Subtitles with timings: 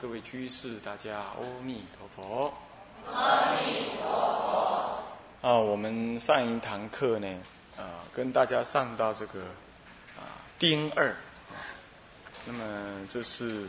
[0.00, 2.52] 各位居士，大家阿弥陀佛。
[3.10, 4.02] 阿弥陀
[5.40, 5.48] 佛。
[5.48, 7.26] 啊，我们上一堂课呢，
[7.76, 9.40] 啊，跟大家上到这个
[10.18, 11.14] 啊丁二，
[12.44, 13.66] 那么这是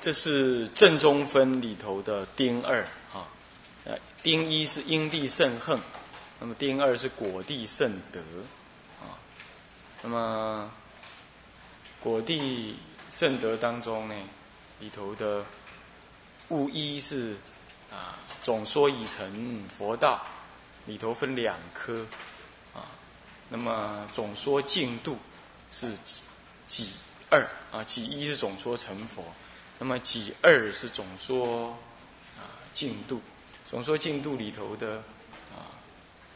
[0.00, 2.82] 这是正中分里头的丁二
[3.12, 3.26] 啊，
[3.84, 5.78] 呃，丁一是因地甚恨，
[6.38, 8.20] 那么丁二是果地甚德
[9.00, 9.18] 啊，
[10.02, 10.70] 那么。
[12.04, 12.76] 果地
[13.10, 14.14] 圣德当中呢，
[14.78, 15.42] 里头的
[16.50, 17.34] 物一是
[17.90, 20.22] 啊总说已成佛道，
[20.84, 22.04] 里头分两科
[22.74, 22.84] 啊，
[23.48, 25.16] 那么总说净度
[25.70, 25.96] 是
[26.68, 26.90] 几
[27.30, 29.24] 二啊，几一是总说成佛，
[29.78, 31.70] 那么几二是总说
[32.36, 32.44] 啊
[32.74, 33.22] 净度，
[33.66, 34.96] 总说净度里头的
[35.56, 35.72] 啊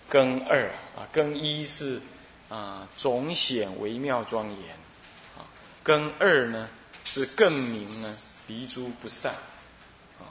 [0.08, 2.00] 根二啊根一是
[2.48, 4.87] 啊总显微妙庄严。
[5.88, 6.68] 跟二呢
[7.02, 8.14] 是更名呢
[8.46, 9.32] 离诸不善，
[10.20, 10.28] 啊，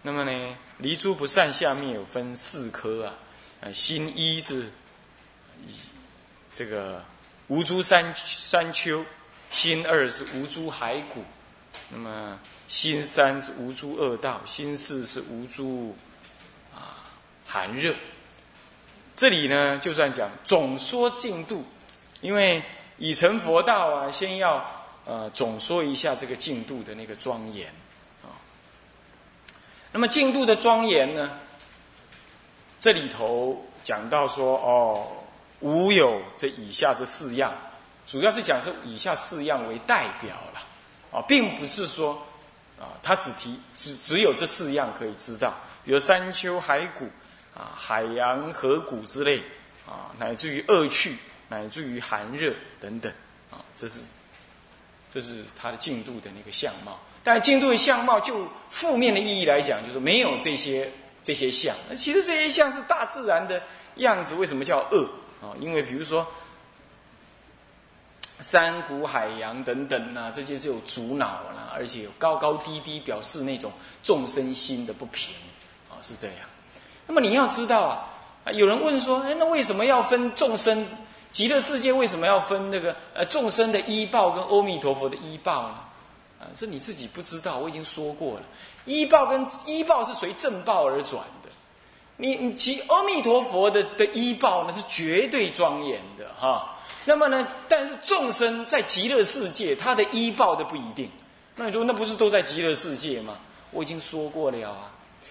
[0.00, 3.14] 那么呢离诸不善下面有分四科啊，
[3.60, 4.72] 啊心一是
[6.54, 7.04] 这个
[7.48, 9.04] 无诸山山丘，
[9.50, 11.22] 心二是无诸骸骨，
[11.90, 15.94] 那么心三是无诸恶道，心四是无诸
[16.74, 17.04] 啊
[17.44, 17.94] 寒热。
[19.14, 21.62] 这里呢就算讲总说进度，
[22.22, 22.62] 因为。
[22.98, 24.64] 已成佛道啊，先要
[25.04, 27.68] 呃总说一下这个净度的那个庄严
[28.22, 28.30] 啊。
[29.92, 31.30] 那么净度的庄严呢，
[32.80, 35.06] 这里头讲到说哦，
[35.60, 37.52] 无有这以下这四样，
[38.06, 40.60] 主要是讲这以下四样为代表了
[41.10, 42.14] 啊，并不是说
[42.78, 47.08] 啊，他只提只只有这四样可以知道，比如山丘海谷
[47.54, 49.38] 啊、海洋河谷之类
[49.86, 51.16] 啊，乃至于恶趣。
[51.48, 53.12] 乃至于寒热等等，
[53.50, 54.00] 啊，这是，
[55.12, 56.98] 这是它的进度的那个相貌。
[57.22, 60.90] 但进度的相貌，就负面的意义来讲，就是没有这些
[61.22, 61.74] 这些相。
[61.88, 63.62] 那其实这些相是大自然的
[63.96, 64.34] 样子。
[64.34, 65.08] 为什么叫恶
[65.40, 65.56] 啊？
[65.58, 66.26] 因为比如说
[68.40, 75.34] 山谷、海洋等等啊，这些就有阻挠了，而且有高高低低，表示那种众生心的不平
[75.88, 76.36] 啊，是这样。
[77.06, 77.86] 那么你要知道
[78.44, 80.86] 啊，有人问说，哎，那为什么要分众生？
[81.34, 85.74] 极乐世界为什么要分那个呃众生的医报跟阿弥陀佛的医报呢？
[86.38, 88.42] 啊，是你自己不知道，我已经说过了。
[88.84, 91.50] 医报跟医报是随正报而转的，
[92.18, 96.76] 你你其阿弥陀佛的的医报呢是绝对庄严的哈。
[97.04, 101.10] 那么呢，但是众生在极乐世界，他的医报的不一定。
[101.56, 103.38] 那你说那不是都在极乐世界吗？
[103.72, 104.88] 我已经说过了啊。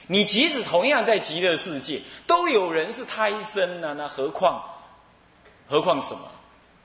[0.08, 4.62] 你即使同样在极乐世界，都有人是胎生呢，那何况？
[5.74, 6.22] 何况什么，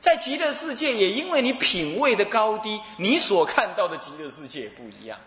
[0.00, 5.18] 在极乐世界也因为你品位的高低，你所看到的极乐世界不一样，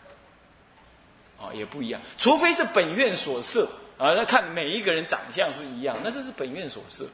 [1.39, 2.01] 啊，也不一样。
[2.17, 3.69] 除非是本愿所设
[3.99, 7.05] 啊，那看每一个人长相是一样，那这是本愿所设。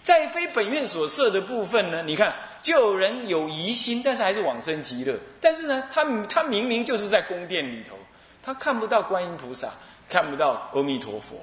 [0.00, 5.16] 在非本愿所设的部分呢，你看，就有人有疑心，但是还是往生极乐。
[5.40, 7.96] 但是呢，他他明明就是在宫殿里头，
[8.42, 9.72] 他看不到观音菩萨，
[10.08, 11.36] 看不到阿弥陀佛，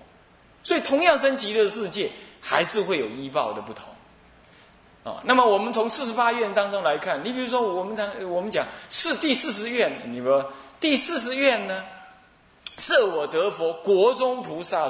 [0.63, 2.11] 所以同样生极乐世界，
[2.41, 3.85] 还是会有依报的不同。
[5.01, 11.83] 啊，那么我们从四十八愿当中来看，你比如说我们讲我们讲是第四十愿，你说第四十愿呢，
[12.77, 14.89] 设我得佛，国中菩萨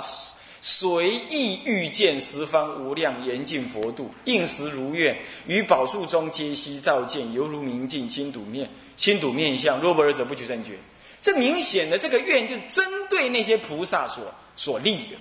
[0.61, 5.15] 随意欲见十方无量严净佛度，应时如愿，
[5.45, 10.73] 于宝树中皆悉照见，犹如明镜，心睹面，心睹面相，若不尔者不取正觉。
[11.21, 14.23] 这明显的这个愿就针对那些菩萨所
[14.55, 15.15] 所立的，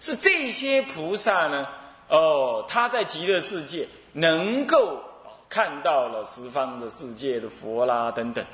[0.00, 1.66] 是这些菩萨呢，
[2.08, 3.86] 哦，他在极乐世界。
[4.12, 5.02] 能够
[5.48, 8.44] 看到了十方的世界的佛啦等等，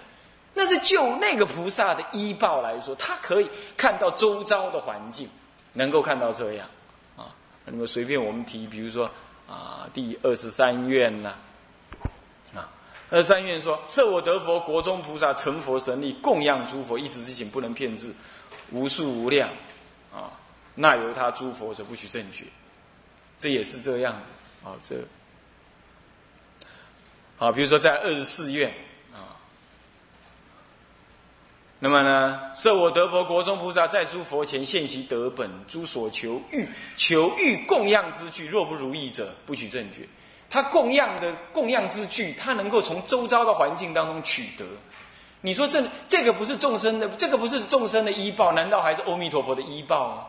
[0.54, 5.28] 那是就那个菩萨的依报来说，他可以看到周遭的环境，
[5.72, 6.66] 能够看到这样
[7.16, 7.34] 啊。
[7.64, 9.08] 那么随便我们提，比如说
[9.48, 11.34] 啊，第二十三愿呐，
[12.54, 12.68] 啊，
[13.10, 18.12] 二十三愿说：设我得佛，国中菩萨成佛神力，供养诸佛，一时之请不能骗至，
[18.72, 19.48] 无数无量
[20.12, 20.30] 啊。
[20.74, 22.44] 那由他诸佛者不取正觉，
[23.38, 24.96] 这也是这样子啊，这。
[27.38, 28.68] 啊，比如说在二十四愿
[29.12, 29.38] 啊，
[31.78, 40.08] 那么呢，设我得佛国中菩萨在诸佛前现其德本，诸所求欲求欲供养之具，若不如意者，不取正觉。
[40.50, 44.64] 他供养的供养之具，他能够从周遭的环境当中取得。
[45.40, 50.24] 你说这这个不是众生的，这个不是众生的依报，难道还是阿弥陀佛的依报吗？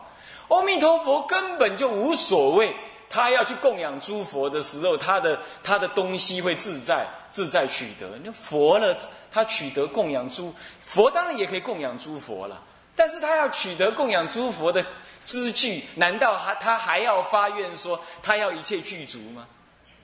[0.46, 2.76] 阿弥陀佛根本就无所谓
[3.10, 8.08] 他要去供养诸佛的时候，他的他的东西会自在自在取得。
[8.24, 8.96] 那佛呢，
[9.30, 12.62] 他取得供养诸佛，当然也可以供养诸佛了。
[12.96, 14.82] 但是他要取得供养诸佛的
[15.24, 19.46] 资具，难道还他还要发愿说他要一切具足吗？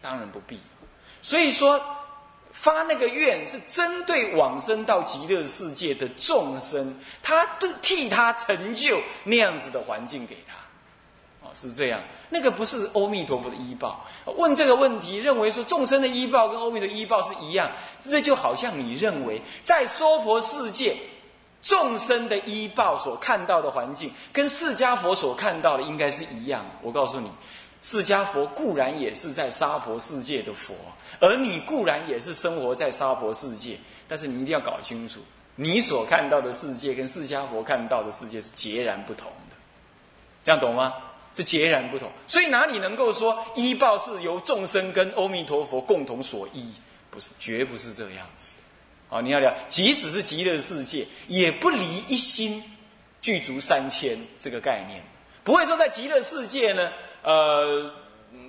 [0.03, 0.61] 当然不必。
[1.23, 1.81] 所以说。
[2.53, 10.55] 发那个愿是针对往生到极乐世界的众生，他都替他成就那样子的环境给他，
[11.57, 12.01] 是这样。
[12.29, 14.05] 那个不是阿弥陀佛的医报。
[14.37, 17.73] 问这个问题，认为说众生的医报跟阿弥陀医报是一样，
[18.03, 20.97] 这就好像你认为在娑婆世界
[21.63, 26.65] 众生的医报所看到的环境，跟释迦佛所看到的应该是一样。
[26.83, 27.31] 我告诉你。
[27.83, 30.75] 释迦佛固然也是在娑婆世界的佛，
[31.21, 33.79] 而你固然也是生活在娑婆世界，
[34.09, 35.21] 但是你一定要搞清楚，
[35.55, 39.57] 你所看到的世界跟释迦佛看到的世界是截然不同的，
[40.43, 40.95] 这样懂吗？
[41.37, 46.73] 是截然不同，所以哪里能够说依报是由众生跟阿弥陀佛共同所依？
[47.11, 48.53] 不是，绝不是这样子。
[49.09, 52.63] 好，你要了，即使是极乐世界，也不离一心
[53.21, 55.03] 具足三千这个概念。
[55.45, 56.91] 不会说在极乐世界呢，
[57.23, 57.93] 呃，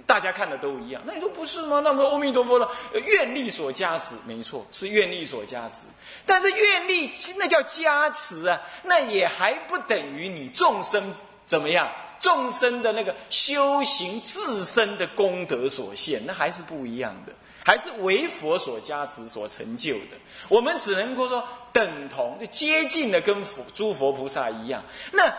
[0.06, 1.02] 大家看的都一样。
[1.06, 1.82] 那你说不是吗？
[1.84, 5.86] 那么阿弥陀佛的愿力所加持，没错，是愿力所加持。
[6.26, 11.14] 但是愿力那叫加持啊，那也还不等于你众生
[11.46, 11.92] 怎么样？
[12.20, 17.34] 众生的那个修行自身的功德所现，那还是不一样的，
[17.64, 20.18] 还是为佛所加持所成就的。
[20.50, 24.84] 我们只能够说等同，就接近的跟佛诸佛菩萨一样。
[25.12, 25.34] 那。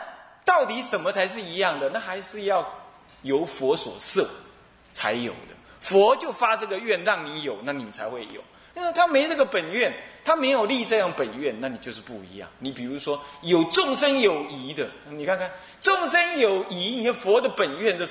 [0.45, 1.91] 到底什么才是一样的？
[1.91, 2.67] 那还是要
[3.21, 4.27] 由佛所设
[4.95, 5.55] 才有的。
[5.79, 8.43] 佛就发这个愿让你有，那你才会有。
[8.79, 9.93] 因为他没这个本愿，
[10.25, 12.49] 他没有立这样本愿，那你就是不一样。
[12.61, 18.05] 你比如说有众生有疑的，你看看众生有疑，你看佛的本愿都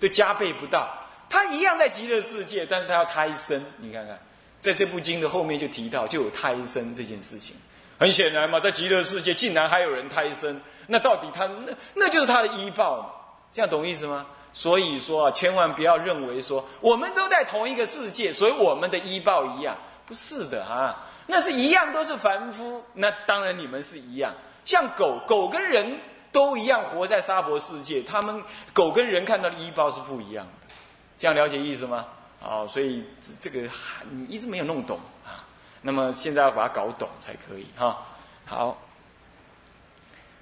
[0.00, 0.92] 都加倍不到。
[1.30, 3.64] 他一样在极乐世界，但是他要胎生。
[3.76, 4.18] 你看看，
[4.60, 7.54] 在这部经的后面就提到，就有胎生这件事情。
[7.96, 13.08] 很显然嘛，在极乐世界竟然还有人胎生，那到底他那那就是他的医报嘛？
[13.52, 14.26] 这样懂意思吗？
[14.52, 19.76] 所以说啊，千万不要认为说我们都在同一个世界，所以我们的医报一样，
[20.08, 24.34] 不是的啊，那是一样都是凡夫，那当然你们是一样。
[24.64, 26.00] 像狗狗跟人
[26.32, 30.74] 都一样活在沙婆世界，他们狗跟人看到的医报是不一样的，
[31.18, 32.06] 这样了解意思吗？
[32.42, 33.04] 啊，所以
[33.38, 33.68] 这个
[34.10, 35.44] 你一直没有弄懂啊。
[35.82, 37.98] 那么现在要把它搞懂才可以哈。
[38.46, 38.78] 好，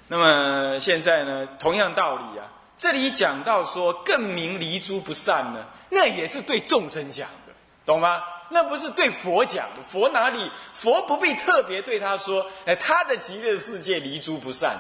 [0.07, 2.47] 那么现在呢，同样道理啊，
[2.77, 7.53] 这里讲到说更名离诸不善呢，那也是对众生讲的，
[7.85, 8.23] 懂吗？
[8.49, 9.83] 那不是对佛讲的。
[9.83, 10.51] 佛哪里？
[10.73, 14.77] 佛不必特别对他说，哎，他的极乐世界离诸不善，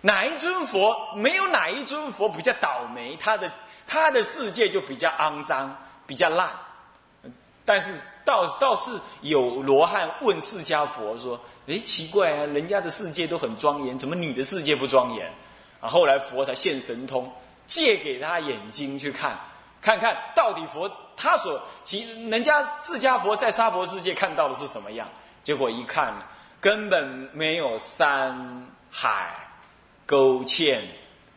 [0.00, 3.52] 哪一尊佛没有哪一尊佛比较倒霉，他的
[3.86, 5.76] 他的世界就比较肮脏，
[6.06, 6.50] 比较烂。
[7.64, 7.92] 但是
[8.24, 11.38] 倒倒是有罗汉问释迦佛说
[11.68, 15.30] ：“哎，奇怪啊，人家的世界都很庄严，怎么你的世界不庄严？”
[15.80, 17.30] 啊，后来佛才现神通，
[17.66, 19.38] 借给他眼睛去看，
[19.82, 25.06] 看看到底佛他所其人家释迦佛在娑婆世界看到的是什么样？
[25.44, 26.14] 结果一看，
[26.60, 29.34] 根本没有山海
[30.06, 30.80] 沟堑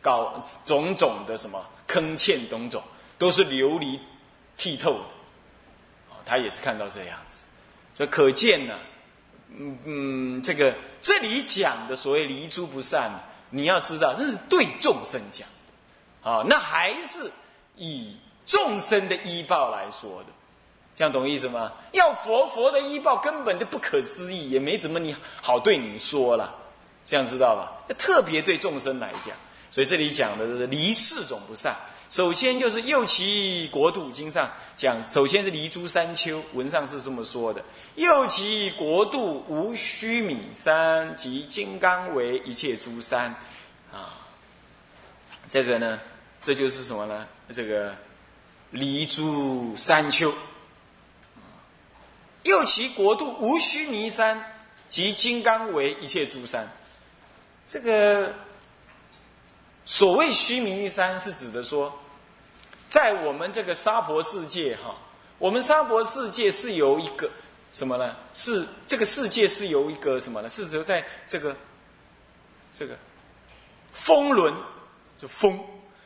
[0.00, 2.82] 高种种的什么坑堑，种种
[3.18, 3.98] 都是琉璃
[4.56, 5.04] 剔透的。
[6.24, 7.46] 他也是看到这样子，
[7.94, 8.78] 所以可见呢，
[9.48, 13.10] 嗯嗯，这个这里讲的所谓离诸不善，
[13.50, 15.48] 你要知道，这是对众生讲，
[16.22, 17.32] 啊，那还是
[17.74, 20.26] 以众生的医报来说的，
[20.94, 21.72] 这样懂意思吗？
[21.92, 26.54] 要佛佛的医报根本就不可思议，也没怎么你好对你说了，
[27.04, 27.94] 这样知道吧？
[27.98, 29.34] 特别对众生来讲，
[29.70, 31.76] 所以这里讲的是离四种不善。
[32.10, 37.64] 首先就是右其国度经上讲，首先是离诸山丘，文上是这么说的。
[37.94, 43.34] 右其国度无须弥山及金刚为一切诸山，
[43.90, 44.12] 啊，
[45.48, 45.98] 这个呢，
[46.42, 47.26] 这就是什么呢？
[47.48, 47.94] 这个
[48.72, 50.34] 离诸山丘，
[52.42, 54.44] 又其国度无须弥山
[54.88, 56.68] 及金刚为一切诸山，
[57.66, 58.34] 这个
[59.84, 61.96] 所谓须弥山是指的说。
[62.88, 64.94] 在我们这个娑婆世界，哈，
[65.38, 67.30] 我们娑婆世界是由一个
[67.72, 68.14] 什么呢？
[68.34, 70.48] 是这个世界是由一个什么呢？
[70.50, 71.56] 是指在这个
[72.70, 72.94] 这个
[73.92, 74.54] 风轮，
[75.18, 75.58] 就风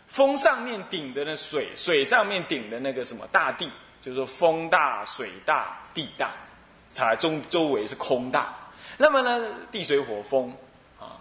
[0.06, 3.70] 风上面顶的那水，水上面顶的那个什么大地，
[4.00, 6.32] 就是说风大水大地大，
[6.88, 8.54] 才中周围是空大。
[8.96, 10.50] 那么呢，地水火风
[10.98, 11.18] 啊，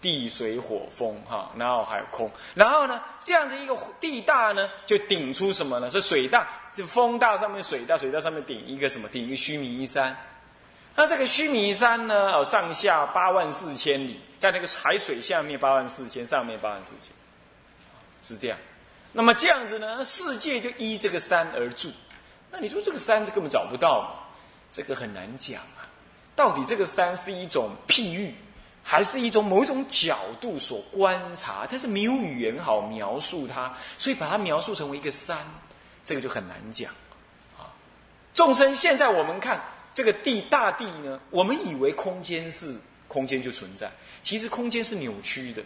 [0.00, 5.90] 地水火风哈，然后还有空，然后呢，这样子一个地大呢，就顶出什么呢？
[5.90, 9.08] 是水大，就风大上面水大，水大上面顶一个什么？
[9.08, 10.16] 顶一个须弥山。
[10.94, 17.10] 那这个须弥山呢，哦，上下八万四千里，在那个海水下面八万四千，上面八万四千，
[18.26, 18.58] 是这样。
[19.12, 21.92] 那么这样子呢，世界就依这个山而住。
[22.50, 24.28] 那你说这个山根本找不到，
[24.72, 25.86] 这个很难讲啊。
[26.34, 28.34] 到底这个山是一种譬喻？
[28.88, 35.38] 还是一种某一种角度所观察，但是没有语言好描述它，所以把它描述成为一个山，
[36.04, 36.92] 这个就很难讲
[37.58, 37.66] 啊。
[38.32, 39.60] 众生现在我们看
[39.92, 42.76] 这个地大地呢，我们以为空间是
[43.08, 43.90] 空间就存在，
[44.22, 45.64] 其实空间是扭曲的。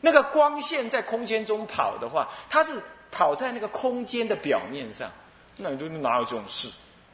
[0.00, 5.10] 那个光线在空间中跑的话，它是跑在那个空间的表面上，
[5.56, 6.68] 那你就哪有这种事？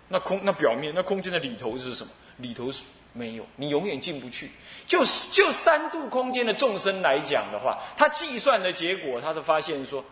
[0.08, 2.10] 那空那表面那空间的里头是什么？
[2.38, 2.82] 里头是。
[3.16, 4.50] 没有，你永远进不去。
[4.88, 10.04] 就是就三度空间的众生来讲的话，他计算的结果，他就发现说，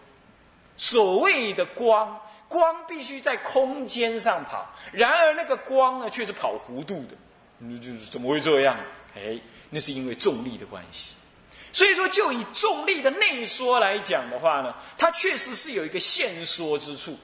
[0.77, 7.17] 所谓的光，光必须在空间上跑，然而那个光呢，却是跑弧度的。
[7.59, 8.77] 你就是怎么会这样？
[9.17, 9.37] 哎，
[9.69, 11.17] 那是因为重力的关系。
[11.73, 17.19] 所以说，就以重力的内缩来讲的话呢，它确实是有一个限缩之处。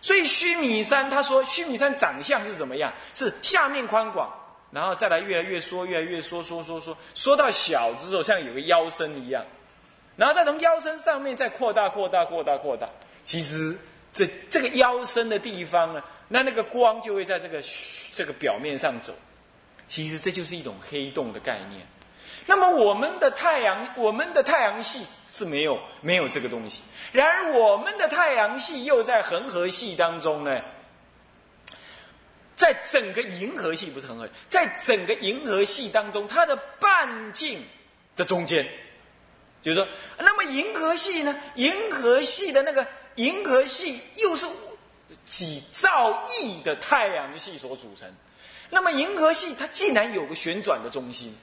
[0.00, 2.92] 所以须弥山，他说须弥山长相是怎么样？
[3.14, 4.32] 是下面宽广。
[4.70, 9.42] 然后再来越来越缩，越来越缩，缩缩缩，缩到小之后，像有个腰身一样，
[10.14, 12.86] 然后再从腰身上面再扩大、扩大、扩大、扩大。
[13.22, 13.74] 其实
[14.12, 17.62] 这这个腰身的地方呢，那那个光就会在这个
[18.12, 19.14] 这个表面上走。
[19.86, 21.86] 其实这就是一种黑洞的概念。
[22.46, 26.82] 那么我们的太阳，我们的太阳系是没有没有这个东西。
[27.12, 30.60] 然而我们的太阳系又在恒河系当中呢？
[32.56, 37.62] 在整个银河系不是恒河，在整个银河系当中，它的半径
[38.16, 38.66] 的中间，
[39.62, 39.86] 就是说，
[40.18, 41.40] 那么银河系呢？
[41.54, 44.44] 银河系的那个银河系又是
[45.24, 48.12] 几兆亿的太阳系所组成。
[48.70, 51.38] 那么银河系它竟然有个旋转的中心，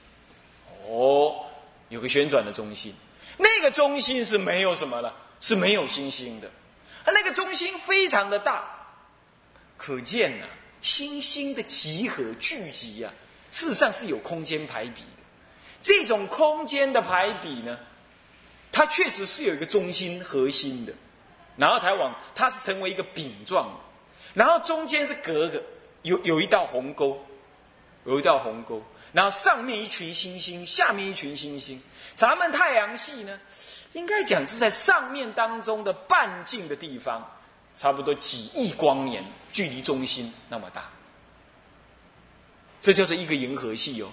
[0.88, 1.44] 哦
[1.88, 2.94] 有个旋转的中心，
[3.36, 6.50] 那个中心是没有什么了，是没有星星的，
[7.04, 8.64] 而那个中心非常的大，
[9.76, 10.46] 可见呢。
[10.82, 13.12] 星星的集合聚集啊，
[13.50, 15.22] 事实上是有空间排比的。
[15.82, 17.76] 这种空间的排比呢，
[18.70, 20.92] 它确实是有一个中心核心的，
[21.56, 23.74] 然后才往它是成为一个饼状的，
[24.34, 25.60] 然后中间是隔个
[26.02, 27.20] 有有一道鸿沟，
[28.06, 28.82] 有一道鸿沟，
[29.12, 31.82] 然后上面一群星星，下面一群星星。
[32.14, 33.38] 咱们太阳系呢，
[33.92, 37.30] 应该讲是在上面当中的半径的地方。
[37.74, 39.22] 差不多几亿光年，
[39.52, 40.88] 距离中心那么大，
[42.80, 44.08] 这叫做一个银河系哦。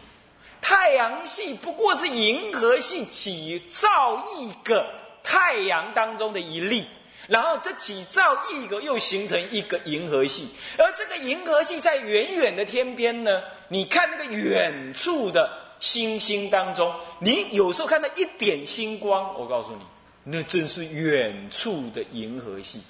[0.60, 4.86] 太阳系不过是银河系几兆亿个
[5.24, 6.86] 太阳当中的一粒，
[7.28, 15.50] 然后这几兆亿个又形成一个银河系，而这个银河系在远远的天边呢，你看那个远处的
[15.80, 19.82] 星星当中，你有时候看到一点星光，我告诉你，
[20.24, 22.82] 那正是远处的银河系。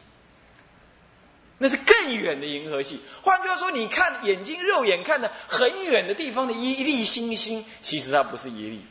[1.59, 2.99] 那是更远的银河系。
[3.21, 8.81] 换句话说，你看眼睛肉眼看的很远的地方的一粒星星，其实它不是一粒，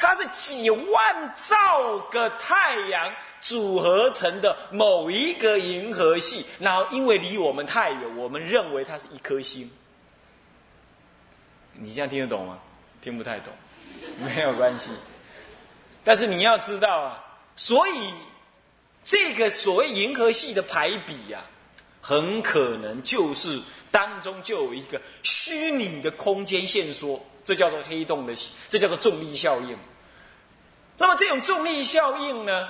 [0.00, 6.44] 它是几万兆个太阳组合成的某一个银河系。
[6.58, 9.70] 然后因为离我们太远，我们认为它是一颗星。
[11.74, 12.58] 你这样听得懂吗？
[13.00, 13.52] 听不太懂，
[14.18, 14.90] 没有关系。
[16.02, 18.14] 但是你要知道啊，所以
[19.04, 21.44] 这个所谓银河系的排比呀。
[22.02, 28.34] 很可能就是当中就有一个虚拟的空间线缩，这叫做黑洞的，
[28.70, 29.76] 这叫做重力效应。
[31.00, 32.68] 那么这种重力效应呢，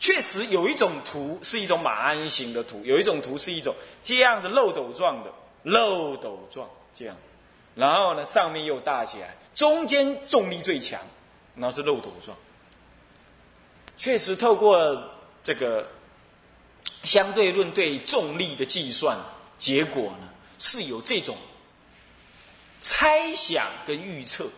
[0.00, 5.30] 确实有一种图是一种马鞍形的图，有一种图是一种这样子漏斗状的
[5.64, 7.34] 漏斗状这样子，
[7.74, 10.98] 然后呢上面又大起来，中间重力最强，
[11.54, 12.36] 然后是漏斗状。
[13.98, 15.04] 确实透过
[15.44, 15.86] 这个。
[17.04, 19.16] 相对论对重力的计算
[19.56, 21.36] 结果呢，是有这种
[22.80, 24.48] 猜想跟预测。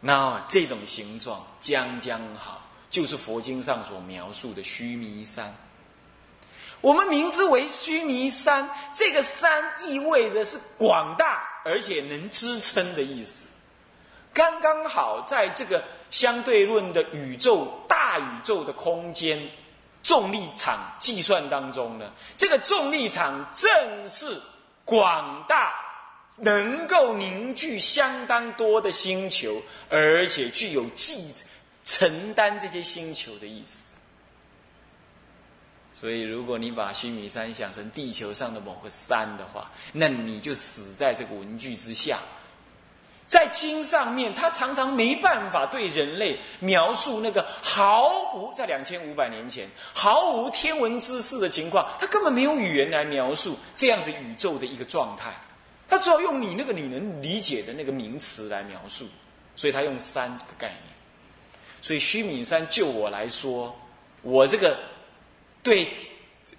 [0.00, 5.54] 那这种形状将将好，就是佛经上所描述的须弥山。
[6.80, 13.46] 我们名之为须弥山，这个山意味着是广大而且能支撑的意思。
[14.32, 19.50] 刚刚好在这个相对论的宇宙大宇宙的空间。
[20.02, 24.40] 重力场计算当中呢，这个重力场正是
[24.86, 25.74] 广大
[26.36, 31.32] 能够凝聚相当多的星球，而且具有继
[31.84, 33.96] 承担这些星球的意思。
[35.92, 42.18] 所以，如果你把须弥山想成地球上的某个山的话，那你就死在这个文具之下。
[43.26, 55.32] 在经上面，他常常没办法对人类描述那个毫无在两千五百年前毫无天文知识的情况，他根本没有语言来描述这样子宇宙的一个状态，
[55.90, 59.06] 他只好用你那个你能理解的那个名词来描述，
[59.54, 60.82] 所以他用山这个概念。
[61.82, 63.78] 所以须弥山，就我来说，
[64.22, 64.78] 我这个
[65.62, 65.94] 对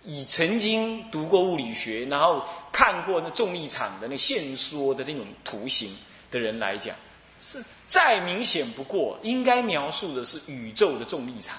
[0.03, 5.95] 以曾经读过物理学，然后看过那重力场的那线缩的那种图形。
[6.31, 6.95] 的人来讲，
[7.41, 11.57] 是再明显不过，应该描述的是宇宙的重力场，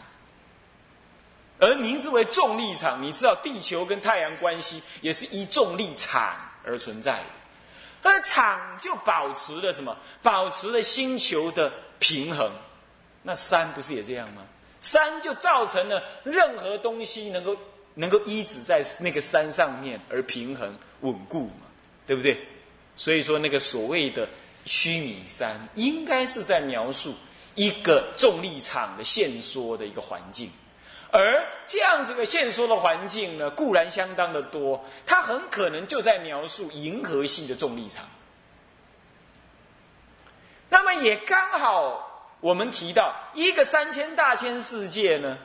[1.59, 3.03] 而名字为重力场。
[3.03, 7.27] 你知道，地球跟太阳关系也是依重力场而存在的，
[8.03, 9.97] 而场就保持了什么？
[10.23, 12.51] 保持了星球的平衡。
[13.23, 14.43] 那山不是也这样吗？
[14.81, 17.57] 山就造成了任何东西能够
[17.95, 21.67] 能够依止在那个山上面而平衡稳固嘛，
[22.07, 22.39] 对不对？
[22.97, 24.29] 所以说，那个所谓的。
[24.65, 27.13] 虚拟山应该是在描述
[27.57, 30.49] 一个重力场的线缩的一个环境，
[31.13, 38.09] 而这样子的线缩的环境呢，固然相当的多，它很可能就在描述银河系的重力场。
[40.71, 45.37] 那么也刚好，我们提到一个三千大千世界呢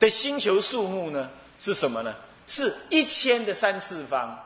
[0.00, 2.12] 的星球数目呢是什么呢？
[2.48, 4.36] 是一千的三次方，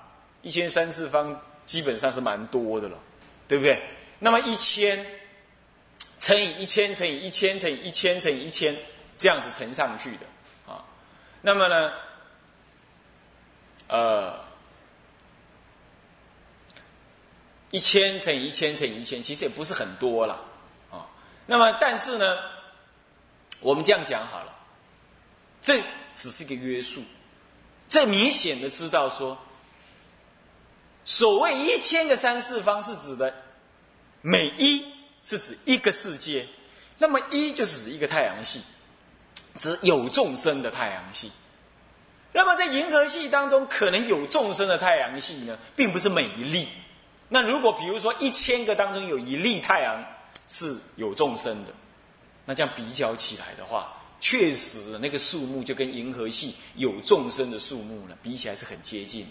[0.42, 2.98] 一千三次方基本上是蛮多的了，
[3.48, 3.82] 对不对？
[4.18, 5.06] 那么一千
[6.18, 8.76] 乘以一千乘以一千乘以一千乘以一千，
[9.16, 10.26] 这样子乘上去的。
[11.42, 11.92] 那么呢，
[13.88, 14.40] 呃，
[17.70, 20.34] 一千乘以一千乘以一千，其实也不是很多了
[20.90, 21.06] 啊。
[21.46, 22.36] 那么但是呢，
[23.60, 24.54] 我们这样讲好了，
[25.62, 25.82] 这
[26.12, 27.02] 只是一个约束，
[27.88, 29.38] 这明显的知道说，
[31.04, 33.34] 所谓一千个三次方是指的。
[34.22, 34.84] 每一
[35.22, 36.46] 是指一个世界，
[36.98, 38.62] 那么一就是指一个太阳系，
[39.60, 41.30] 指有众生的太阳系。
[42.32, 46.66] 那么在银河系当中，可能有众生的太阳系呢，并不是每一粒。
[47.28, 50.02] 那如果比如说一千个当中有一粒太阳
[50.48, 51.72] 是有众生的，
[52.46, 59.26] 那这样比较起来的话，确实那个数目就跟银河系有众生的数目呢，比起来是很接近。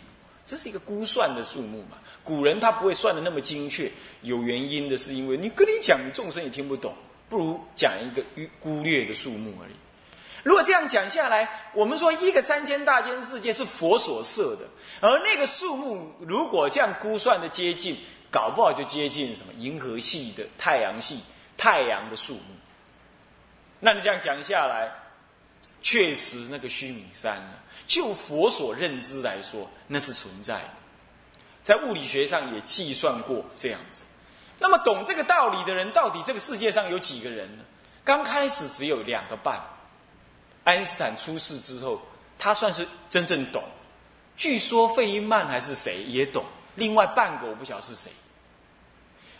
[0.46, 1.98] 这是一个估算的数目嘛？
[2.24, 6.94] 古人他不会算的那么精确，有原因的是因为你跟你讲，众生也听不懂，
[7.28, 8.22] 不如讲一个
[8.60, 9.74] 估略的数目而已。
[10.43, 14.65] 如果这样讲下来，我们说一个三千大千世界是佛所设的，
[15.02, 17.97] 而那个数目如果这样估算的接近，
[18.32, 21.19] 搞不好就接近什么银河系的太阳系
[21.58, 22.41] 太阳的数目。
[23.80, 24.91] 那你这样讲下来，
[25.82, 27.54] 确实那个须弥山呢？
[27.86, 30.69] 就佛所认知来说，那是存在的，
[31.63, 34.06] 在物理学上也计算过这样子。
[34.60, 37.63] 那么懂这个道理的人，到底这个世界上有几个人呢？
[38.04, 39.62] 刚开始只有两个半。
[40.63, 42.02] 爱因斯坦出世之后，
[42.38, 43.63] 他算是真正懂。
[44.38, 46.45] 据说费因曼还是谁也懂，
[46.76, 48.12] 另外半个我不晓得是谁。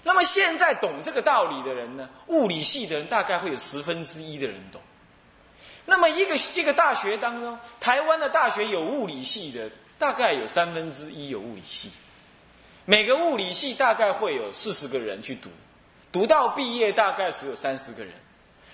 [0.04, 2.10] 那么现在懂这个道理的人呢？
[2.28, 4.82] 物理系的人大概会有十分之一的人懂。
[5.86, 11.92] 那么一个一个大学当中，台湾的大学有物理系的，大概有三分之一有物理系。
[12.86, 15.50] 每个物理系大概会有四十个人去读，
[16.12, 18.14] 读到毕业大概只有三十个人。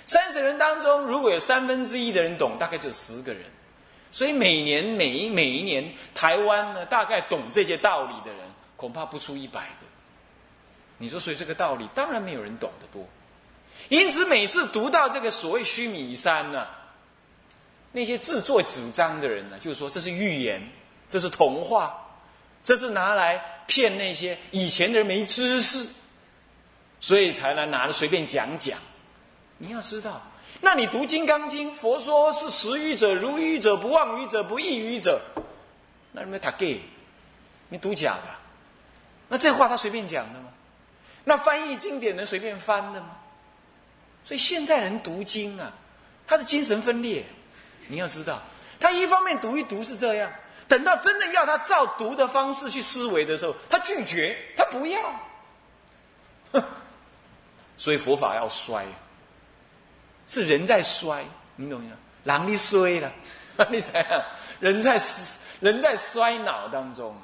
[0.06, 3.44] 三十人当中，如果有三分之一的人懂，大概就十个人。
[4.12, 8.40] 所以每年每一每一年，台湾呢，大概懂这些道理的人，
[8.78, 9.86] 恐怕不出一百个。
[10.98, 13.06] 你说，所以这个道理当然没有人懂得多。
[13.90, 16.66] 因此，每次读到这个所谓须弥山呢。
[17.92, 20.62] 那些自作主张的人呢，就说这是预言，
[21.10, 21.96] 这是童话，
[22.64, 25.88] 这是拿来骗那些以前的人没知识，
[27.00, 28.80] 所以才来拿着随便讲讲。
[29.58, 30.22] 你要知道，
[30.62, 35.22] 那你读《金刚经》，佛说是识愚者、如愚者、不忘愚者、不异愚者，
[36.12, 36.82] 那你没他 gay，
[37.70, 38.24] 你读假的。
[39.28, 40.50] 那这话他随便讲的吗？
[41.24, 43.18] 那翻译经典能随便翻的吗？
[44.24, 45.72] 所以现在人读经啊，
[46.28, 47.24] 他是精神分裂。
[47.88, 48.42] 你要知道，
[48.80, 50.32] 他一方面读一读是这样，
[50.68, 55.00] 等到真的要他照读的方式去思维的时候，他拒绝，他不要。
[56.52, 56.64] 哼，
[57.78, 58.86] 所以佛法要衰，
[60.28, 61.92] 是人在衰，你懂吗？
[62.24, 63.12] 狼的衰了，
[63.70, 64.24] 你怎样？
[64.60, 65.00] 人在
[65.60, 67.16] 人在衰老当中，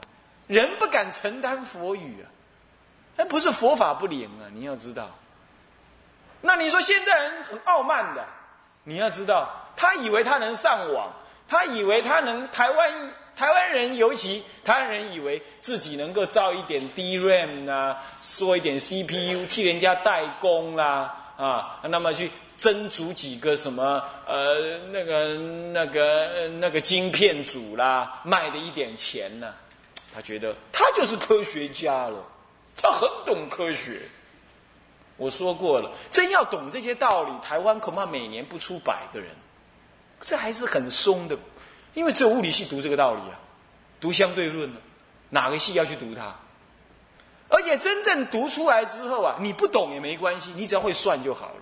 [0.47, 2.29] 人不敢承担佛语啊。
[3.17, 4.47] 那不是佛法不灵啊！
[4.53, 5.09] 你要知道。
[6.41, 8.25] 那你说现在人很傲慢的，
[8.83, 11.11] 你要知道，他以为他能上网，
[11.47, 25.35] 他以为他能台湾台湾人，尤其台湾人以为自己能够造一点 DRAM 啊，说一点 CPU 替人家代工啦啊，那么去蒸煮几个什么呃那个
[25.73, 29.51] 那个那个晶片组啦，卖的一点钱呢，
[30.13, 32.23] 他觉得他就是科学家了，
[32.77, 33.99] 他很懂科学。
[35.17, 39.31] 我说过了，真要懂这些道理，台湾恐怕每年不出百个人，
[40.19, 41.35] 这还是很松的，
[41.95, 43.39] 因为只有物理系读这个道理啊，
[43.99, 44.79] 读相对论呢，
[45.31, 46.35] 哪个系要去读它？
[47.49, 51.55] 而且真正读出来之后啊，你不懂也没关系，你只要会算就好了。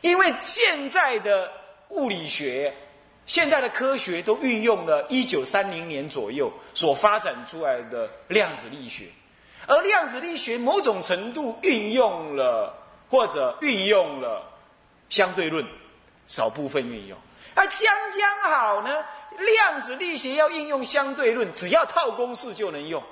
[0.00, 1.50] 因为现在的
[1.88, 2.74] 物理学、
[3.26, 9.06] 现在的科学都运用了一九三零年左右所发展出来的量子力学。
[9.66, 12.74] 而量子力学某种程度运用了
[13.10, 14.42] 或者运用了
[15.10, 15.66] 相对论，
[16.26, 17.18] 少部分运用。
[17.54, 19.04] 那将将好呢，
[19.38, 23.02] 量子力学要应用相对论，只要套公式就能用。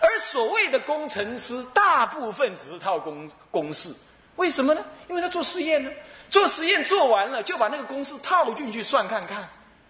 [0.00, 3.92] 而所谓的工程师，大部分只是套公公式。
[4.36, 4.82] 为什么呢？
[5.08, 5.90] 因为他做实验呢，
[6.30, 9.46] 做实验做完了就把那个公式套进去算看看，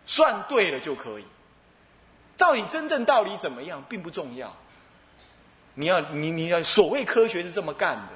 [0.06, 1.24] 算对了就可以。
[2.36, 4.56] 到底真正道理怎么样，并不重要。
[5.74, 8.12] 你要你你要所谓科学是这么干的，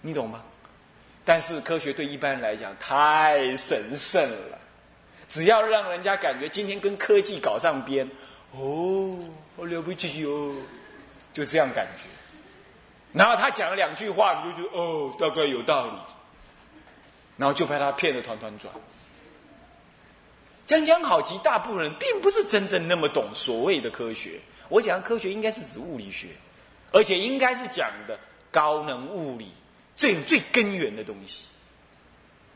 [0.00, 0.42] 你懂吗？
[1.24, 4.58] 但是科学对一般人来讲太神圣了，
[5.28, 8.10] 只要让人家感觉今天跟科技搞上边，
[8.52, 9.14] 哦，
[9.56, 10.54] 我了不起哦，
[11.34, 12.08] 就这样感觉。
[13.12, 15.92] 然后他讲了两句话，你就觉得哦，大概有道理，
[17.38, 18.70] 然后就被他骗得团团转。
[20.66, 24.38] 讲讲好，极大部分人并不是真正那么懂所谓的科学。
[24.68, 26.28] 我讲科学应该是指物理学。
[26.90, 28.18] 而且应该是讲的
[28.50, 29.52] 高能物理
[29.94, 31.48] 最最根源的东西。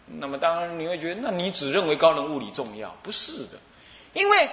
[0.07, 2.89] 那么当然你会觉得，那你只认为高能物理重要？
[3.03, 3.61] 不是的，
[4.15, 4.51] 因为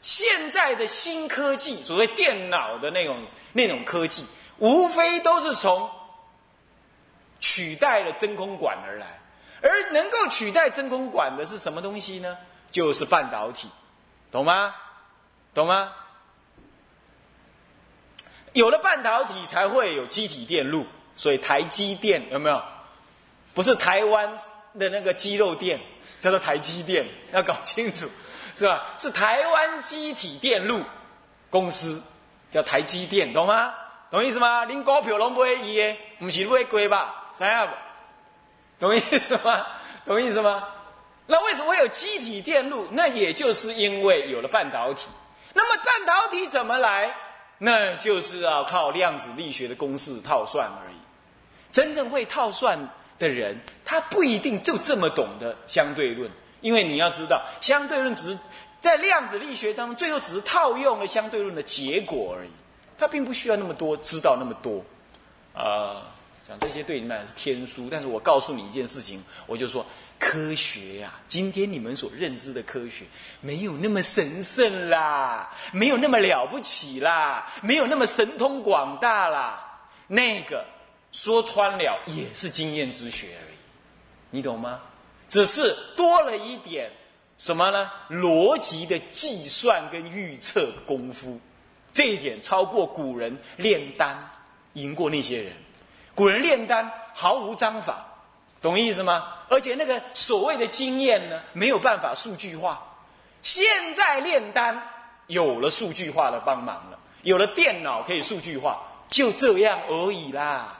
[0.00, 4.24] 现在的新科技，所谓电脑的那种那种科技，
[4.58, 5.90] 无非都是从
[7.46, 9.06] 取代了真空管而来。
[9.62, 12.36] 而能够取代真空管的是什么东西呢？
[12.70, 13.70] 就是半导体，
[14.32, 14.74] 懂吗？
[15.54, 15.92] 懂吗？
[18.52, 20.86] 有了半导体，才会有机体电路。
[21.14, 22.62] 所以台积电有没有？
[23.54, 24.36] 不是台湾
[24.78, 25.80] 的那个鸡肉店，
[26.20, 28.10] 叫做台积电，要搞清楚，
[28.54, 28.86] 是吧？
[28.98, 30.82] 是台湾机体电路
[31.48, 32.02] 公司，
[32.50, 33.72] 叫台积电，懂吗？
[34.10, 34.66] 懂意思吗？
[34.66, 37.25] 您股票拢不会移的，不是不会贵吧？
[37.36, 37.68] 怎样？
[38.80, 39.66] 懂意思吗？
[40.04, 40.66] 懂意思吗？
[41.26, 42.88] 那为什么会有机体电路？
[42.92, 45.08] 那也就是因为有了半导体。
[45.54, 47.14] 那么半导体怎么来？
[47.58, 50.96] 那就是要靠量子力学的公式套算而已。
[51.72, 52.78] 真正会套算
[53.18, 58.38] 的人，他不一定就这么懂得相对论，因为你要知道，相对论只是
[58.80, 62.50] 在量子力学当中，最后只是套用了相对论的结果而已，
[62.98, 64.84] 他并不需要那么多知道那么多，
[65.54, 66.02] 啊。
[66.46, 69.84] 讲这些对你们是天书，但是我告诉你一件事情，我就说
[70.16, 73.04] 科学呀，今天你们所认知的科学
[73.40, 79.60] 没有那么神圣啦，没有那么了不起啦，没有那么神通广大啦。
[80.06, 80.64] 那个
[81.10, 83.56] 说穿了也是经验之学而已，
[84.30, 84.80] 你懂吗？
[85.28, 86.88] 只是多了一点
[87.38, 87.90] 什么呢？
[88.08, 91.40] 逻辑的计算跟预测功夫，
[91.92, 94.16] 这一点超过古人炼丹，
[94.74, 95.52] 赢过那些人。
[96.16, 98.04] 古人炼丹毫无章法，
[98.62, 99.34] 懂意思吗？
[99.50, 102.82] 而且那个所谓的经验呢，没有办法数据化。
[103.42, 104.82] 现在炼丹
[105.26, 110.78] 有了数据化的帮忙了，有了电脑可以数据化，就这样而已啦。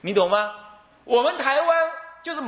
[0.00, 0.52] 你懂吗？
[1.04, 1.90] 我们台湾
[2.24, 2.42] 就是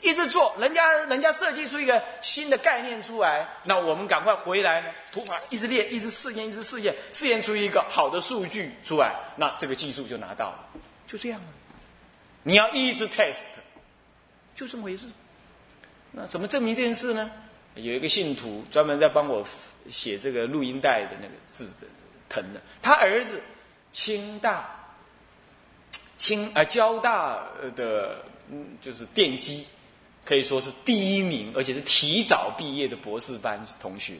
[0.00, 10.58] 一直做，人家人家设计出一个新的概念出来，那我们赶快回来呢，图法一直练，一直试验，一直试验，试验出一个好的数据出来，那这个技术就拿到了。
[11.10, 11.46] 就这样了，
[12.44, 13.46] 你要一直 test，
[14.54, 15.08] 就这么回事。
[16.12, 17.28] 那怎么证明这件事呢？
[17.74, 19.44] 有一个信徒专门在帮我
[19.88, 21.86] 写这个录音带的那个字的
[22.28, 23.42] 疼的，他儿子
[23.90, 24.94] 清大
[26.16, 27.44] 清啊交大
[27.74, 29.66] 的嗯就是电机，
[30.24, 34.14] 可以说是第一名，而且是提早毕业的博士班同学。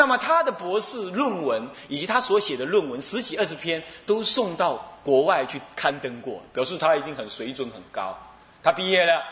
[0.00, 4.86] 那么他的博士论文以及他所写的论文十几二十篇都送到。
[5.02, 8.14] 国外去刊登过，表示他一定很水准很高。
[8.62, 9.22] 他毕业了，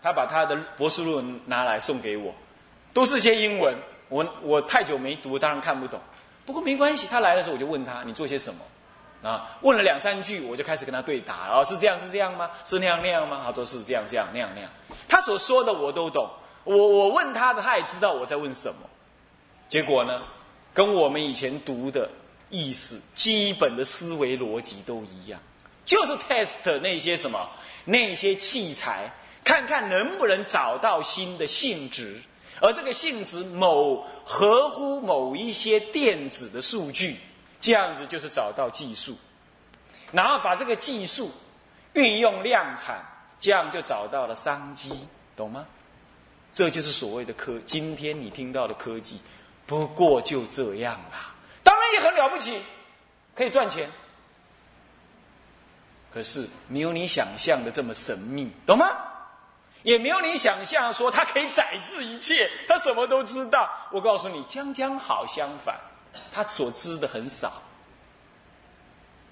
[0.00, 2.32] 他把他的博士论文拿来送给我，
[2.94, 3.76] 都是些英文。
[4.08, 6.00] 我我太久没读，当然看不懂。
[6.46, 8.60] 不过没关系，他来的时候我就问他：“你做些什么？”
[9.22, 12.50] 啊，问了两三句，我就开始跟他对答，哦，是这样是这样吗？
[12.64, 13.42] 是那样那样吗？
[13.44, 14.70] 他说是这样这样那样那样。
[15.10, 16.26] 他所说的我都懂，
[16.64, 18.80] 我我问他的，他也知道我在问什么。
[19.68, 20.22] 结果呢，
[20.72, 22.10] 跟我们以前读的
[22.50, 25.40] 意思、基本的思维逻辑都一样，
[25.84, 27.48] 就是 test 那些什么
[27.84, 29.12] 那些器材，
[29.44, 32.20] 看看能不能找到新的性质，
[32.60, 37.16] 而这个性质某合乎某一些电子的数据。
[37.60, 39.16] 这样子就是找到技术，
[40.12, 41.28] 然后把这个技术
[41.92, 43.04] 运用量产，
[43.40, 44.92] 这样就找到了商机，
[45.34, 45.66] 懂吗？
[46.52, 47.58] 这就是所谓的科。
[47.66, 49.20] 今天你听到的科技，
[49.68, 51.32] 不过就这样啦。
[51.62, 52.60] 当然也很了不起，
[53.36, 53.88] 可以赚钱，
[56.10, 58.90] 可是没有你想象的这么神秘，懂吗？
[59.82, 63.70] 也没有你想象说他可以宰制一切，他什么都知道。
[63.92, 65.78] 我告诉你，将将好相反。
[66.32, 67.52] 他所知的很少，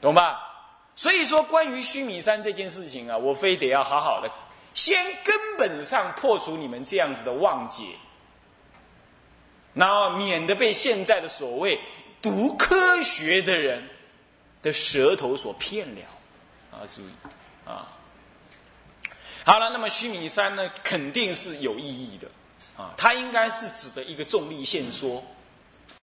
[0.00, 0.38] 懂吧？
[0.94, 4.30] 所以说，关于须弥山这件事情啊，我非得要好好的，
[4.74, 7.96] 先根本上破除你们这样子的妄解，
[9.76, 11.78] 然后免得被现在的所谓
[12.20, 13.88] 读科学的人
[14.62, 16.00] 的舌头所骗了。
[16.72, 17.10] 啊，注意
[17.64, 17.86] 啊！
[19.44, 22.28] 好了，那么须弥山呢，肯定是有意义的
[22.76, 25.22] 啊，它应该是指的一个重力线说。